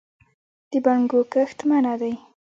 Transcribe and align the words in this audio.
د 0.71 0.73
بنګو 0.85 1.21
کښت 1.33 1.59
منع 1.69 1.93
دی؟ 2.01 2.13